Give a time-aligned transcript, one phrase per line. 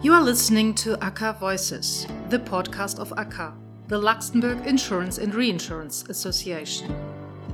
[0.00, 3.52] You are listening to ACA Voices, the podcast of ACA,
[3.88, 6.94] the Luxembourg Insurance and Reinsurance Association.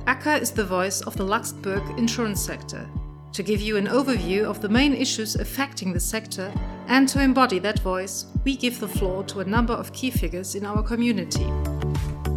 [0.05, 2.87] ACA is the voice of the Luxembourg insurance sector,
[3.33, 6.53] to give you an overview of the main issues affecting the sector
[6.87, 10.53] and to embody that voice, we give the floor to a number of key figures
[10.53, 11.51] in our community.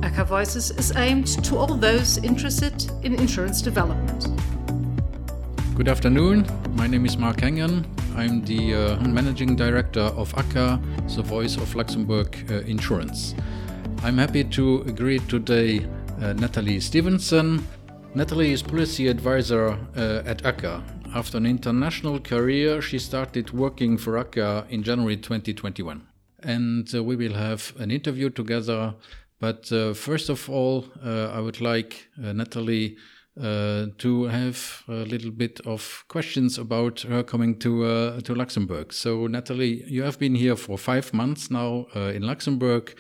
[0.02, 4.38] ACA Voices is aimed to all those interested in insurance development.
[5.79, 6.45] Good afternoon.
[6.74, 7.86] My name is Marc Hengen.
[8.16, 10.80] I'm the uh, managing director of ACA,
[11.14, 13.36] the voice of Luxembourg uh, Insurance.
[14.03, 15.86] I'm happy to greet today
[16.20, 17.64] uh, Natalie Stevenson.
[18.12, 20.82] Natalie is policy advisor uh, at ACA.
[21.14, 26.04] After an international career, she started working for ACA in January 2021.
[26.42, 28.96] And uh, we will have an interview together.
[29.39, 32.97] But uh, first of all, I would like Natalie
[33.38, 38.92] to have a little bit of questions about her coming to uh, to Luxembourg.
[38.92, 42.94] So, Natalie, you have been here for five months now uh, in Luxembourg,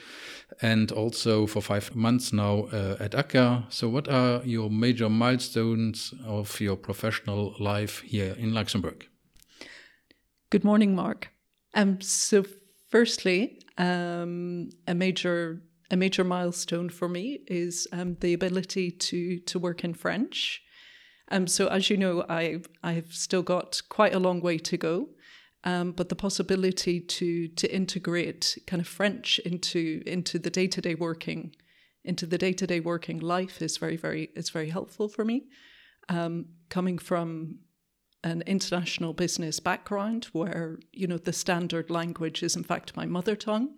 [0.62, 3.66] and also for five months now uh, at ACA.
[3.68, 9.06] So, what are your major milestones of your professional life here in Luxembourg?
[10.50, 11.28] Good morning, Marc.
[11.74, 12.44] Um, so,
[12.88, 19.58] firstly, um, a major a major milestone for me is um, the ability to to
[19.58, 20.62] work in French.
[21.30, 25.08] Um, so as you know, I I've still got quite a long way to go,
[25.64, 30.80] um, but the possibility to to integrate kind of French into into the day to
[30.80, 31.54] day working,
[32.04, 35.46] into the day to day working life is very very it's very helpful for me.
[36.10, 37.58] Um, coming from
[38.24, 43.36] an international business background where you know the standard language is in fact my mother
[43.36, 43.70] tongue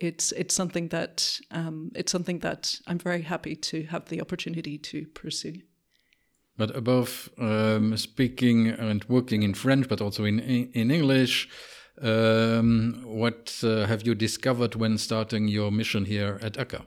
[0.00, 4.78] it's it's something that um, it's something that I'm very happy to have the opportunity
[4.78, 5.60] to pursue.
[6.56, 11.48] But above um, speaking and working in French, but also in in English,
[12.02, 16.84] um, what uh, have you discovered when starting your mission here at ACA?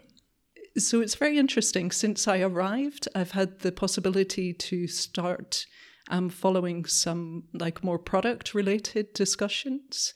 [0.78, 1.92] So it's very interesting.
[1.92, 5.66] Since I arrived, I've had the possibility to start
[6.10, 10.14] um, following some like more product related discussions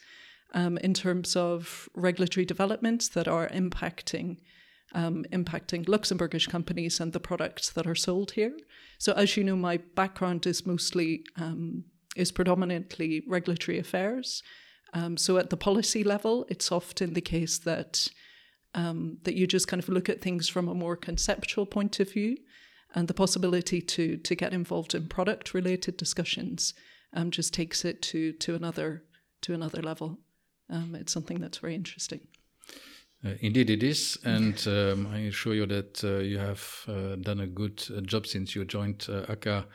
[0.54, 4.38] um, in terms of regulatory developments that are impacting
[4.96, 8.56] um, impacting Luxembourgish companies and the products that are sold here.
[9.00, 14.44] So, as you know, my background is mostly um, is predominantly regulatory affairs.
[14.94, 18.08] Um, so, at the policy level, it's often the case that
[18.76, 22.12] um, that you just kind of look at things from a more conceptual point of
[22.12, 22.38] view,
[22.94, 26.74] and the possibility to to get involved in product related discussions
[27.14, 29.04] um, just takes it to to another
[29.42, 30.20] to another level
[30.70, 32.22] um, it's something that's very interesting.
[33.26, 37.40] Uh, indeed, it is, and um, I assure you that uh, you have uh, done
[37.40, 39.66] a good uh, job since you joined uh, ACA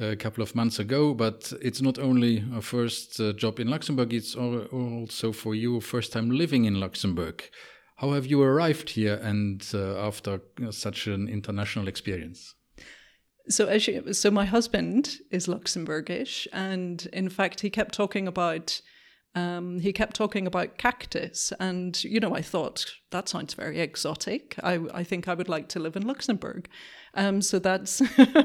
[0.00, 1.12] a couple of months ago.
[1.12, 6.10] But it's not only a first uh, job in Luxembourg; it's also for you first
[6.10, 7.42] time living in Luxembourg.
[7.96, 12.54] How have you arrived here, and after such an international experience?
[13.48, 18.80] So, as you, so my husband is Luxembourgish, and in fact, he kept talking about
[19.36, 24.56] um, he kept talking about cactus, and you know, I thought that sounds very exotic.
[24.62, 26.70] I, I think I would like to live in Luxembourg.
[27.12, 28.00] Um, so that's,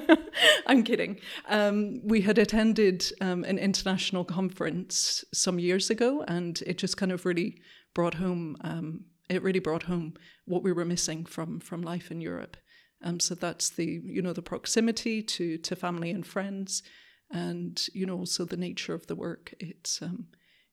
[0.67, 1.21] I'm kidding.
[1.47, 7.13] Um, we had attended um, an international conference some years ago, and it just kind
[7.13, 7.61] of really
[7.93, 8.57] brought home.
[8.59, 12.57] Um, it really brought home what we were missing from from life in Europe.
[13.01, 16.83] Um, so that's the you know the proximity to to family and friends,
[17.31, 19.53] and you know also the nature of the work.
[19.57, 20.01] It's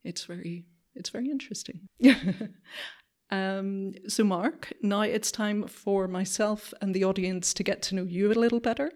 [0.09, 0.65] it's very
[0.95, 1.89] it's very interesting.
[3.31, 8.03] um, so, Marc, now it's time for myself and the audience to get to know
[8.03, 8.91] you a little better.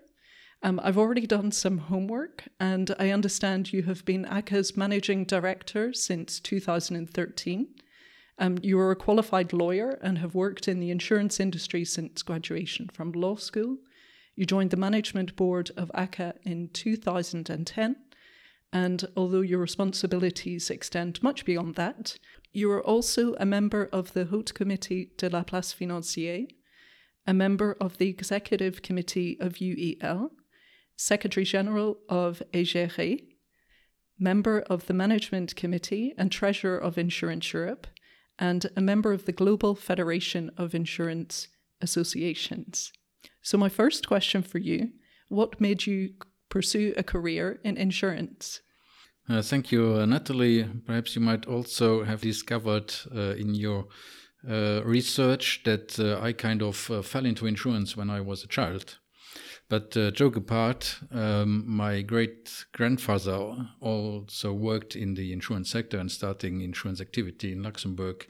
[0.64, 5.92] Um, I've already done some homework, and I understand you have been ACA's managing director
[5.92, 7.68] since 2013.
[8.38, 12.88] Um, you are a qualified lawyer and have worked in the insurance industry since graduation
[12.92, 13.76] from law school.
[14.34, 17.96] You joined the management board of ACA in 2010
[18.72, 22.18] and although your responsibilities extend much beyond that,
[22.52, 26.46] you are also a member of the Haut Comité de la Place Financière,
[27.26, 30.30] a member of the Executive Committee of UEL,
[30.96, 33.18] Secretary General of EGRE,
[34.18, 37.86] member of the Management Committee and Treasurer of Insurance Europe,
[38.38, 41.48] and a member of the Global Federation of Insurance
[41.80, 42.92] Associations.
[43.42, 44.90] So, my first question for you
[45.28, 46.14] what made you
[46.50, 48.60] pursue a career in insurance?
[49.28, 50.64] Uh, thank you, uh, Natalie.
[50.84, 53.86] Perhaps you might also have discovered uh, in your
[54.48, 58.48] uh, research that uh, I kind of uh, fell into insurance when I was a
[58.48, 58.98] child.
[59.68, 66.60] But joke apart, um, my great grandfather also worked in the insurance sector and starting
[66.60, 68.26] insurance activity in Luxembourg.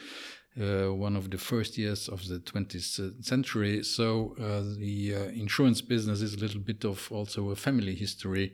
[0.54, 3.82] One of the first years of the 20th century.
[3.82, 8.52] So the insurance business is a little bit of also a family history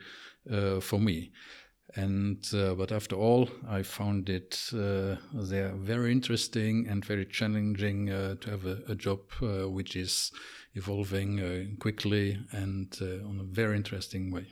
[0.80, 1.32] for me.
[1.96, 8.06] And uh, but after all, I found it uh, they're very interesting and very challenging
[8.06, 10.30] to have a, a job which is
[10.74, 14.46] evolving quickly and on a very interesting way.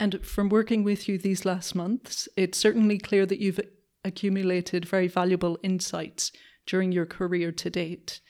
[0.00, 3.60] And from working with you these last months, it's certainly clear that you've
[4.04, 6.32] accumulated very valuable insights
[6.66, 8.20] during your career to date.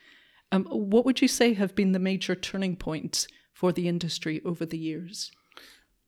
[0.53, 4.67] Um, what would you say have been the major turning points for the industry over
[4.67, 5.33] the years?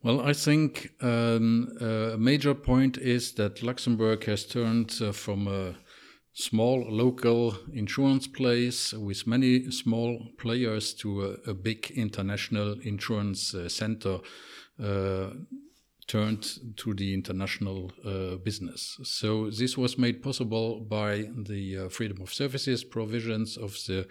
[0.02, 5.74] Well, I think um, a major point is that Luxembourg has turned uh, from a
[6.32, 13.68] small local insurance place with many small players to a, a big international insurance uh,
[13.68, 14.18] center
[14.82, 15.30] uh,
[16.06, 18.98] turned to the international uh, business.
[19.02, 24.06] So this was made possible by the uh, freedom of services provisions of the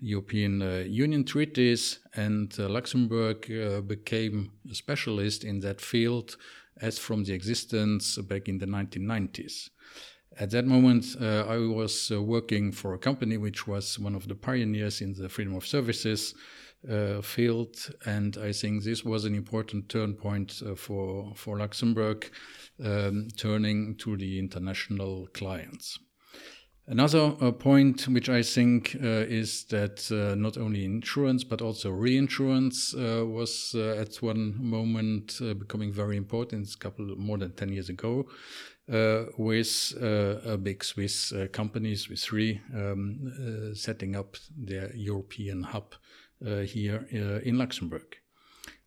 [0.00, 6.36] European uh, Union treaties, and uh, Luxembourg uh, became a specialist in that field
[6.80, 9.70] as from the existence back in the 1990s.
[10.38, 14.36] At that moment, uh, I was working for a company which was one of the
[14.36, 16.34] pioneers in the freedom of services
[16.88, 22.30] uh, field, and I think this was an important turn point uh, for for Luxembourg,
[22.84, 25.98] um, turning to the international clients.
[26.90, 31.90] Another uh, point which I think uh, is that uh, not only insurance but also
[31.90, 36.62] reinsurance uh, was at one moment becoming very important.
[36.62, 38.26] It's a couple more than ten years ago,
[39.36, 45.94] with a big Swiss companies, with three, um, setting up their European hub
[46.46, 48.16] uh, here uh, in Luxembourg.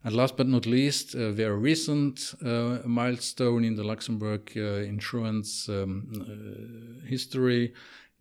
[0.04, 7.02] And last but not least, a very recent uh, milestone in the Luxembourg insurance um,
[7.06, 7.72] history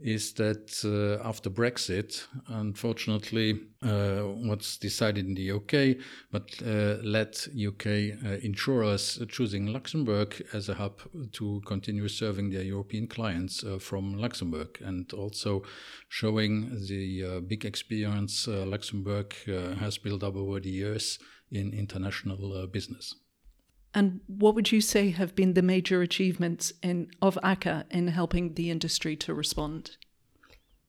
[0.04, 5.98] is that uh, after Brexit, unfortunately, uh, what's decided in the UK,
[6.32, 7.86] but uh, led UK
[8.26, 11.02] uh, insurers choosing Luxembourg as a hub
[11.34, 15.62] to continue serving their European clients uh, from Luxembourg, and also
[16.10, 19.36] showing the uh, big experience Luxembourg
[19.80, 21.20] has built up over the years
[21.52, 23.16] in international business.
[23.94, 28.54] And what would you say have been the major achievements in, of ACA in helping
[28.54, 29.98] the industry to respond?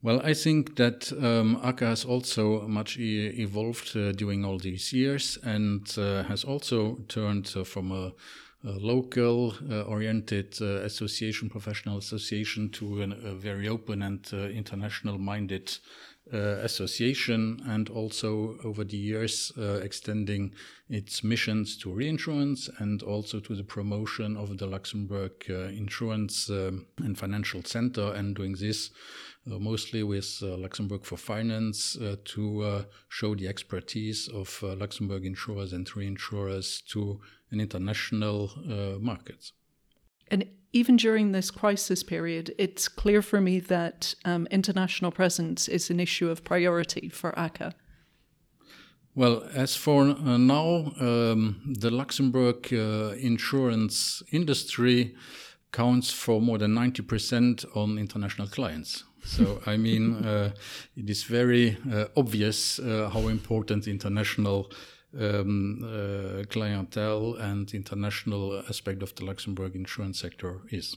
[0.03, 4.93] Well, I think that um, ACA has also much e- evolved uh, during all these
[4.93, 8.13] years and uh, has also turned uh, from a,
[8.65, 14.49] a local uh, oriented uh, association, professional association, to an, a very open and uh,
[14.49, 20.55] international minded uh, association and also over the years uh, extending
[20.89, 26.87] its missions to reinsurance and also to the promotion of the Luxembourg uh, Insurance um,
[26.99, 28.91] and Financial Center and doing this
[29.51, 35.73] uh, mostly with uh, Luxembourg for Finance uh, to show the expertise of Luxembourg insurers
[35.73, 37.21] and reinsurers to
[37.51, 38.53] an international
[39.01, 39.51] market.
[40.33, 45.91] And even during this crisis period, it's clear for me that um, international presence is
[45.91, 47.75] an issue of priority for ACA.
[49.15, 55.15] Well, as for uh, now, um, the Luxembourg uh, insurance industry
[55.71, 59.05] counts for more than 90% on international clients.
[59.25, 60.53] So, I mean, uh,
[60.97, 64.71] it is very uh, obvious uh, how important international
[65.19, 70.97] um, uh, clientele and international aspect of the Luxembourg insurance sector is.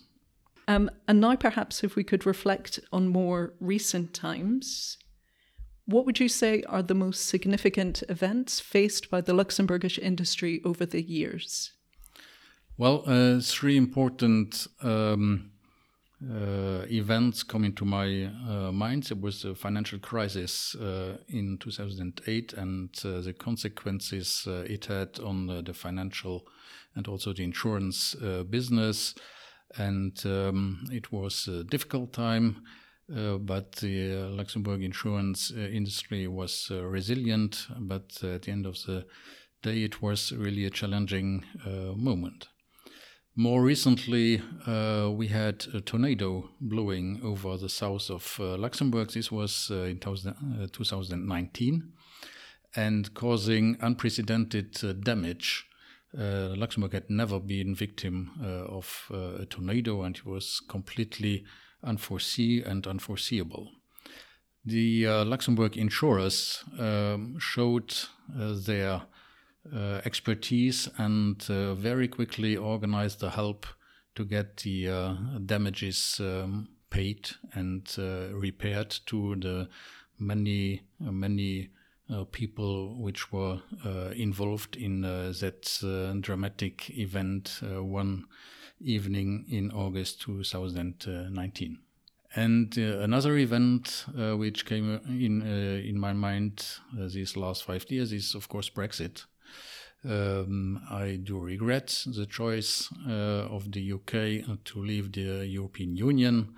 [0.68, 4.98] Um, and now, perhaps, if we could reflect on more recent times,
[5.86, 10.86] what would you say are the most significant events faced by the Luxembourgish industry over
[10.86, 11.72] the years?
[12.78, 15.52] Well, uh, three important um,
[16.24, 19.12] uh, events come into my uh, mind.
[19.12, 25.20] It was the financial crisis uh, in 2008 and uh, the consequences uh, it had
[25.20, 26.48] on the financial
[26.96, 29.14] and also the insurance uh, business.
[29.78, 32.64] And um, it was a difficult time.
[33.08, 37.68] but the Luxembourg insurance industry was resilient.
[37.78, 39.06] But at the end of the
[39.62, 41.44] day, it was really a challenging
[41.98, 42.48] moment.
[43.38, 49.12] More recently, uh, we had a tornado blowing over the south of uh, Luxembourg.
[49.12, 55.68] This was uh, in 2019 uh, and causing unprecedented uh, damage.
[56.18, 61.44] Uh, Luxembourg had never been victim of a tornado and it was completely
[61.84, 63.70] unforeseen and unforeseeable.
[64.63, 67.94] The Luxembourg insurers um, showed
[68.30, 69.01] their
[69.74, 73.66] uh, expertise and uh, very quickly organized the help
[74.16, 75.14] to get the uh,
[75.46, 77.98] damages um, paid and
[78.32, 79.68] repaired to the
[80.20, 81.70] many many
[82.32, 83.60] people which were
[84.16, 88.26] involved in that dramatic event one
[88.80, 91.80] evening in August 2019.
[92.36, 97.90] And uh, another event uh, which came in uh, in my mind these last five
[97.90, 99.26] years is, of course, Brexit.
[100.08, 106.56] Um, I do regret the choice uh, of the UK to leave the European Union,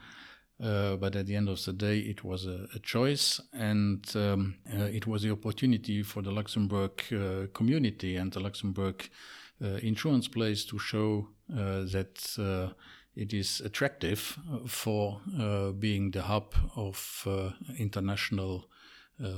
[0.61, 4.55] uh, but at the end of the day, it was a, a choice, and um,
[4.73, 9.09] uh, it was the opportunity for the Luxembourg uh, community and the Luxembourg
[9.63, 12.73] uh, insurance place to show uh, that
[13.15, 15.19] it is attractive for
[15.79, 17.27] being the hub of
[17.79, 18.69] international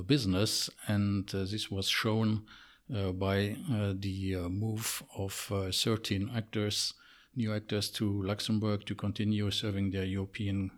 [0.05, 2.45] business, and this was shown
[2.89, 6.93] by uh, the uh, move of 13 actors,
[7.35, 10.71] new actors to Luxembourg to continue serving their European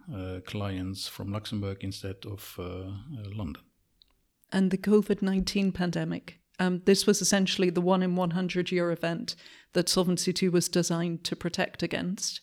[0.46, 3.63] clients from Luxembourg instead of London.
[4.51, 6.41] And the COVID 19 pandemic.
[6.60, 9.36] Um, this was essentially the one in 100 year event
[9.74, 12.41] that Solvency II was designed to protect against.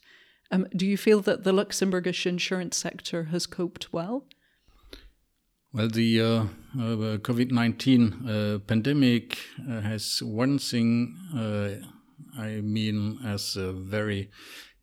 [0.51, 4.27] Um, do you feel that the Luxembourgish insurance sector has coped well?
[5.71, 11.87] Well, the uh, uh, COVID 19 uh, pandemic uh, has one thing uh,
[12.41, 14.31] I mean as a very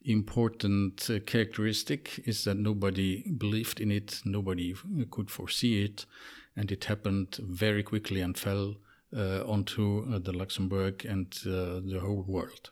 [0.04, 4.76] important uh, characteristic is that nobody believed in it, nobody
[5.10, 6.06] could foresee it,
[6.56, 8.76] and it happened very quickly and fell
[9.12, 12.70] onto the Luxembourg and the whole world.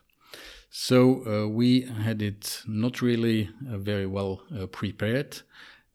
[0.70, 5.42] So we had it not really very well prepared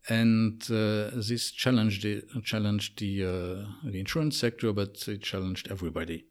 [0.08, 6.26] and uh, this challenged the, challenged the, uh, the insurance sector, but it challenged everybody.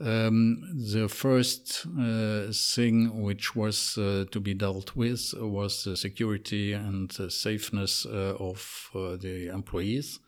[0.00, 6.72] Um, the first uh, thing which was uh, to be dealt with was the security
[6.72, 10.18] and the safeness uh, of uh, the employees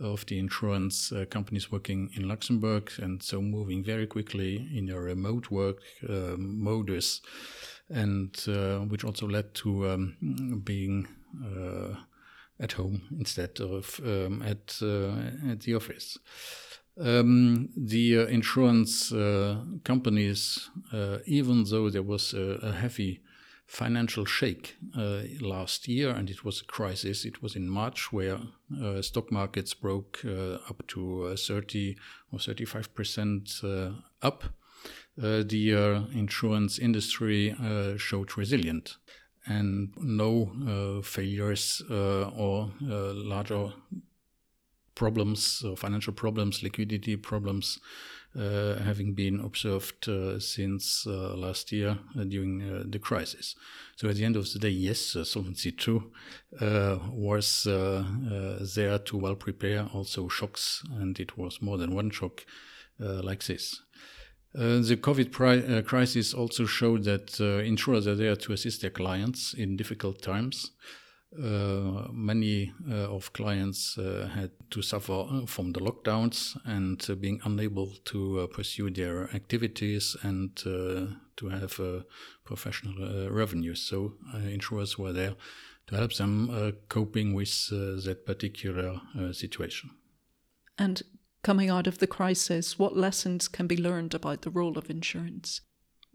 [0.00, 5.50] of the insurance companies working in Luxembourg, and so moving very quickly in a remote
[5.50, 5.78] work
[6.38, 7.20] modus,
[7.88, 8.36] and
[8.88, 11.17] which also led to um, being uh,
[12.60, 16.18] at home instead of um, at uh, at the office.
[17.00, 23.20] Um, the uh, insurance uh, companies, uh, even though there was a, a heavy
[23.66, 27.24] financial shake uh, last year, and it was a crisis.
[27.24, 28.40] It was in March where
[28.82, 31.96] uh, stock markets broke up to 30
[32.32, 33.60] or 35 percent
[34.22, 34.44] up.
[35.16, 37.54] the insurance industry
[37.96, 38.96] showed resilient
[39.48, 43.72] and no uh, failures uh, or uh, larger
[44.94, 47.78] problems, financial problems, liquidity problems
[48.38, 53.56] uh, having been observed uh, since uh, last year during the crisis.
[53.96, 56.02] So at the end of the day, yes, Solvency II
[56.60, 62.44] was there to well prepare also shocks, and it was more than one shock
[62.98, 63.80] like this.
[64.54, 68.90] Uh, the COVID uh, crisis also showed that uh, insurers are there to assist their
[68.90, 70.72] clients in difficult times.
[71.36, 77.14] Uh, many uh, of clients uh, had to suffer uh, from the lockdowns and uh,
[77.14, 81.78] being unable to pursue their activities and to have
[82.44, 83.80] professional revenues.
[83.80, 84.14] So
[84.50, 85.34] insurers were there
[85.88, 89.00] to help them coping with that particular
[89.32, 89.90] situation.
[90.78, 91.02] And
[91.48, 95.62] coming out of the crisis, what lessons can be learned about the role of insurance?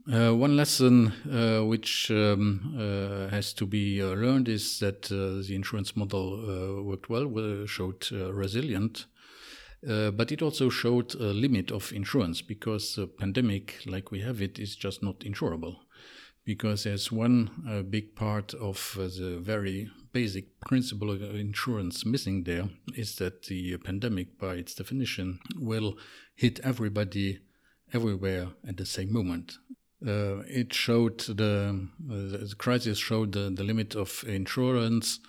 [0.07, 5.41] Uh, one lesson uh, which um, uh, has to be uh, learned is that uh,
[5.47, 9.07] the insurance model uh, worked well, showed resilient,
[9.81, 14.59] but it also showed a limit of insurance because a pandemic like we have it
[14.59, 15.77] is just not insurable
[16.45, 22.43] because there's one uh, big part of uh, the very basic principle of insurance missing
[22.43, 25.97] there is that the pandemic, by its definition, will
[26.35, 27.39] hit everybody
[27.93, 29.57] everywhere at the same moment.
[30.05, 35.19] Uh, it showed the, uh, the crisis showed the, the, limit of insurance,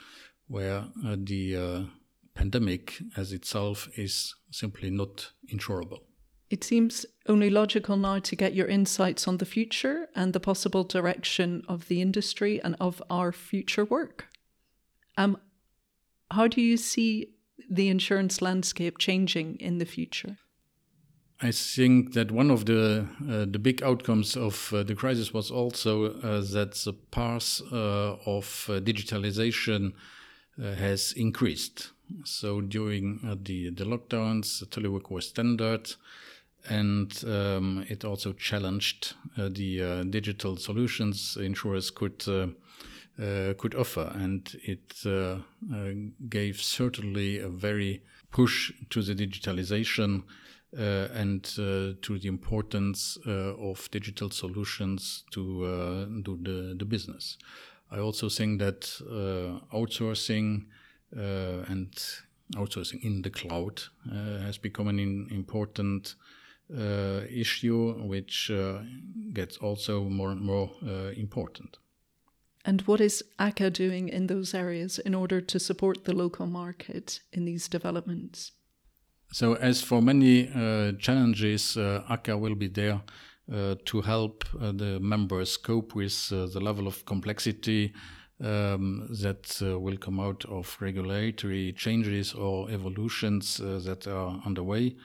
[0.49, 1.83] where uh, the uh,
[2.35, 6.01] pandemic as itself is simply not insurable.
[6.51, 10.85] It seems only logical now to get your insights on the future and the possible
[10.85, 14.29] direction of the industry and of our future work.
[15.17, 15.39] Um,
[16.31, 17.29] how do you see
[17.71, 20.39] the insurance landscape changing in the future?
[21.41, 25.51] I think that one of the uh, the big outcomes of uh, the crisis was
[25.51, 29.93] also uh, that the path uh, of uh, digitalization
[30.63, 31.91] uh, has increased.
[32.25, 35.95] So during the the lockdowns, telework was standard
[36.69, 42.47] and um, it also challenged uh, the uh, digital solutions insurers could uh,
[43.23, 45.39] uh could offer, and it uh,
[45.73, 45.91] uh,
[46.29, 48.03] gave certainly a very
[48.33, 50.23] push to the digitalization
[50.77, 55.65] and to the importance of digital solutions to
[56.25, 57.39] do the, the business.
[57.93, 58.81] I also think that
[59.73, 60.65] outsourcing
[61.13, 61.93] and
[62.57, 64.99] outsourcing in the cloud has become an
[65.31, 66.17] important
[66.71, 68.81] issue, which uh,
[69.33, 71.79] gets also more and more uh, important.
[72.65, 77.21] And what is ACA doing in those areas in order to support the local market
[77.33, 78.53] in these developments?
[79.33, 83.03] So, as for many uh, challenges, uh, ACA will be there
[83.53, 87.93] uh, to help the members cope with the level of complexity
[88.41, 94.97] um, that will come out of regulatory changes or evolutions that are underway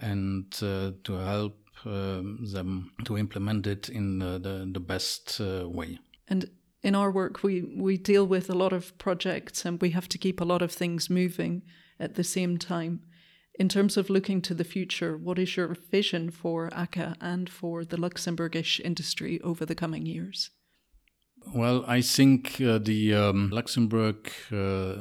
[0.00, 5.98] and uh, to help um, them to implement it in the, the best uh, way.
[6.28, 6.50] And
[6.82, 10.18] in our work, we, we deal with a lot of projects and we have to
[10.18, 11.62] keep a lot of things moving
[11.98, 13.00] at the same time.
[13.58, 17.84] In terms of looking to the future, what is your vision for ACA and for
[17.84, 20.50] the Luxembourgish industry over the coming years?
[21.54, 24.96] Well, I think uh, the um, Luxembourg uh,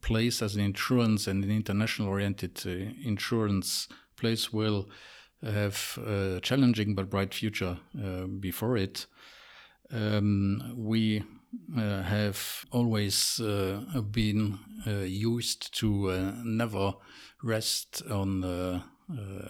[0.00, 2.70] place as an insurance and an international oriented uh,
[3.04, 4.88] insurance place will
[5.42, 9.06] have a challenging but bright future uh, before it.
[9.90, 11.22] Um, we
[11.76, 16.92] uh, have always uh, been uh, used to uh, never
[17.42, 18.80] rest on uh,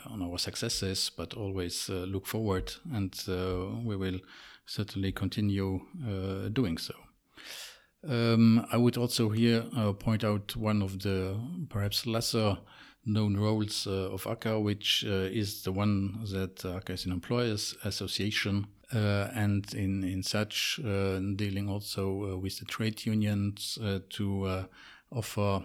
[0.06, 3.12] on our successes, but always look forward, and
[3.84, 4.20] we will
[4.66, 5.80] certainly continue
[6.52, 6.94] doing so.
[8.08, 9.64] Um, I would also here
[9.98, 11.36] point out one of the
[11.68, 12.58] perhaps lesser
[13.08, 17.12] known roles uh, of ACA, which uh, is the one that uh, ACA is an
[17.12, 18.66] employers association.
[18.90, 24.66] Uh, and in, in such uh, dealing also uh, with the trade unions to
[25.12, 25.62] offer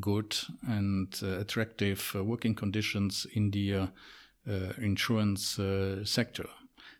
[0.00, 0.36] good
[0.66, 3.88] and attractive working conditions in the
[4.78, 5.60] insurance
[6.04, 6.48] sector.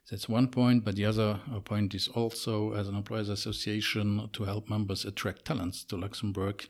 [0.09, 4.69] That's one point, but the other point is also, as an employers association, to help
[4.69, 6.67] members attract talents to Luxembourg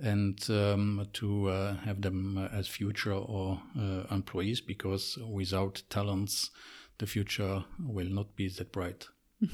[0.00, 6.50] and um, to uh, have them as future or uh, employees, because without talents,
[6.98, 9.08] the future will not be that bright.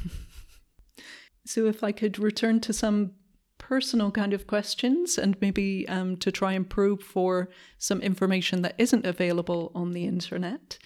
[1.46, 3.12] so, if I could return to some
[3.60, 8.74] personal kind of questions and maybe um, to try and probe for some information that
[8.78, 10.78] isn't available on the internet.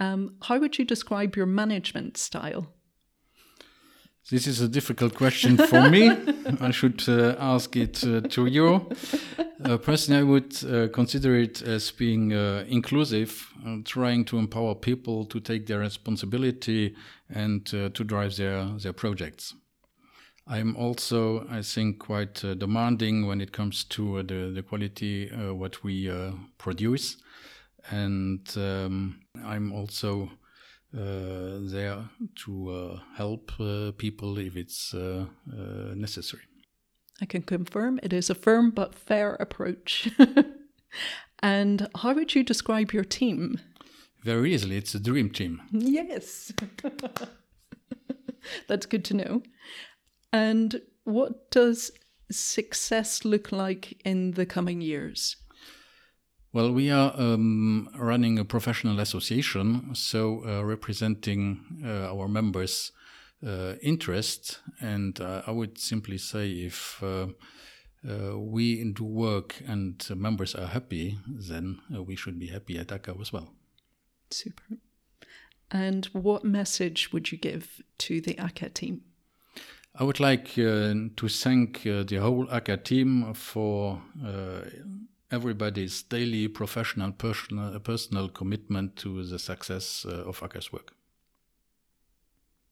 [0.00, 2.72] Um, how would you describe your management style?
[4.30, 6.08] This is a difficult question for me.
[6.60, 8.88] I should uh, ask it uh, to you.
[9.64, 14.76] Uh, personally, I would uh, consider it as being uh, inclusive, uh, trying to empower
[14.76, 16.94] people to take their responsibility
[17.28, 19.54] and to drive their, their projects.
[20.46, 26.10] I'm also, I think, quite demanding when it comes to the, the quality what we
[26.58, 27.16] produce
[27.90, 30.30] and um, I'm also
[30.94, 32.04] uh, there
[32.44, 36.42] to uh, help uh, people if it's uh, uh, necessary.
[37.20, 40.10] I can confirm it is a firm but fair approach.
[41.42, 43.58] and how would you describe your team?
[44.22, 45.62] Very easily, it's a dream team.
[45.72, 46.52] Yes.
[48.68, 49.42] That's good to know.
[50.32, 51.90] And what does
[52.30, 55.36] success look like in the coming years?
[56.54, 62.92] Well, we are um, running a professional association, so uh, representing uh, our members'
[63.46, 64.60] uh, interest.
[64.78, 67.28] And uh, I would simply say if uh,
[68.06, 73.16] uh, we do work and members are happy, then we should be happy at ACA
[73.18, 73.48] as well.
[74.30, 74.76] Super.
[75.70, 79.00] And what message would you give to the ACA team?
[79.94, 84.02] I would like to thank the whole ACA team for
[85.32, 90.92] everybody's daily professional personal, personal commitment to the success uh, of ACA's work.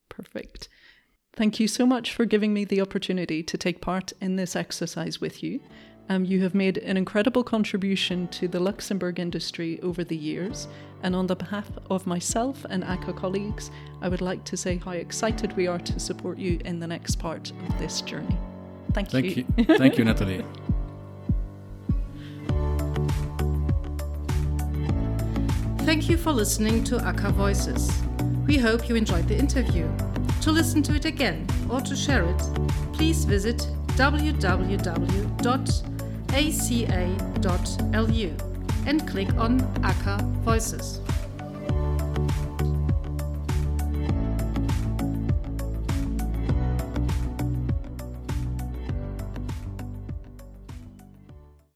[0.09, 0.69] Perfect.
[1.33, 5.21] Thank you so much for giving me the opportunity to take part in this exercise
[5.21, 5.61] with you.
[6.09, 10.67] Um, you have made an incredible contribution to the Luxembourg industry over the years,
[11.03, 13.71] and on the behalf of myself and ACA colleagues,
[14.01, 17.15] I would like to say how excited we are to support you in the next
[17.15, 18.37] part of this journey.
[18.91, 19.45] Thank, Thank you.
[19.55, 19.63] you.
[19.77, 20.43] Thank you, Natalie.
[25.83, 27.91] Thank you for listening to ACA Voices.
[28.45, 29.89] We hope you enjoyed the interview.
[30.41, 32.37] To listen to it again or to share it,
[32.93, 34.37] please visit www.aca.lu
[38.85, 41.01] and click on ACA Voices.